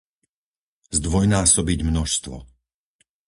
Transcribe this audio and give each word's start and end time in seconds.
Zdvojnásobiť 0.97 1.79
množstvo! 1.89 2.35